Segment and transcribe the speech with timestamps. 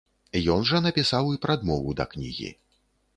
[0.53, 2.49] Ён жа напісаў і прадмову да кнігі.